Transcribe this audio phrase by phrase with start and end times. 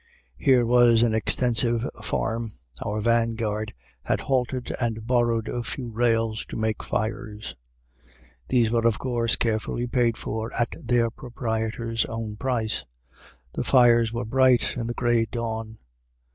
[0.39, 2.53] Here was an extensive farm.
[2.83, 7.55] Our vanguard had halted and borrowed a few rails to make fires.
[8.47, 12.83] These were, of course, carefully paid for at their proprietor's own price.
[13.53, 15.77] The fires were bright in the gray dawn.